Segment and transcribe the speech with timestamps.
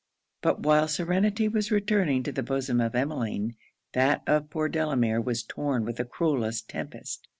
[0.41, 3.55] But while serenity was returning to the bosom of Emmeline,
[3.93, 7.27] that of poor Delamere was torn with the cruellest tempest.